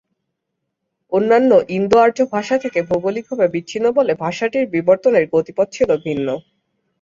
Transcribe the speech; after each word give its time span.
অন্যান্য 1.11 1.51
ইন্দো-আর্য 1.77 2.17
ভাষা 2.33 2.55
থেকে 2.63 2.79
ভৌগলিকভাবে 2.89 3.45
বিচ্ছিন্ন 3.53 3.85
বলে 3.97 4.11
ভাষাটির 4.23 4.65
বিবর্তনের 4.75 5.25
গতিপথ 5.33 5.67
ছিল 5.73 5.89
ভিন্ন। 6.05 6.27